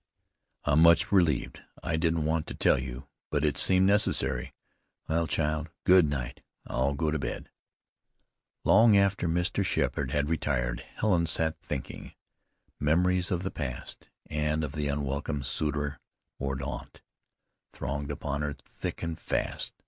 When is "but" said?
3.29-3.45